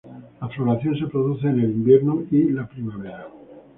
La 0.41 0.47
floración 0.49 0.97
se 0.97 1.05
produce 1.05 1.47
en 1.47 1.59
el 1.59 1.69
invierno 1.73 2.23
y 2.31 2.49
la 2.49 2.65
primavera. 2.67 3.27